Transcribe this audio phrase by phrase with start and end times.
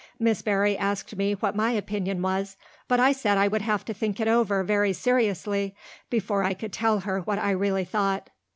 [0.17, 2.57] Miss Barry asked me what my opinion was,
[2.87, 5.75] but I said I would have to think it over very seriously
[6.09, 8.31] before I could tell her what I really thought.